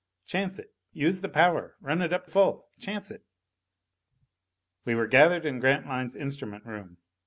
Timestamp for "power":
1.29-1.75